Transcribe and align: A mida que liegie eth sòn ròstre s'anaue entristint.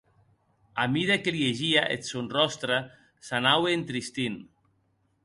A 0.83 0.85
mida 0.93 1.17
que 1.23 1.33
liegie 1.35 1.83
eth 1.95 2.07
sòn 2.11 2.31
ròstre 2.35 2.79
s'anaue 3.27 3.77
entristint. 3.77 4.39